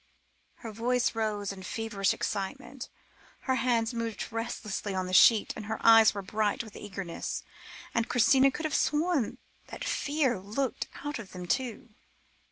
Her 0.55 0.71
voice 0.71 1.13
rose 1.13 1.51
in 1.53 1.61
feverish 1.61 2.11
excitement, 2.11 2.89
her 3.41 3.53
hands 3.57 3.93
moved 3.93 4.31
restlessly 4.31 4.95
on 4.95 5.05
the 5.05 5.13
sheet, 5.13 5.53
her 5.53 5.77
eyes 5.85 6.15
were 6.15 6.23
bright 6.23 6.63
with 6.63 6.75
eagerness, 6.75 7.43
and 7.93 8.09
Christina 8.09 8.49
could 8.49 8.65
have 8.65 8.73
sworn 8.73 9.37
that 9.67 9.83
fear 9.85 10.39
looked 10.39 10.87
out 11.05 11.19
of 11.19 11.33
them, 11.33 11.45
too. 11.45 11.89